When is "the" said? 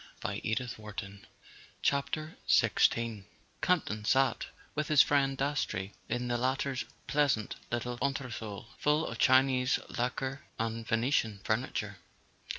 0.41-0.67, 6.27-6.39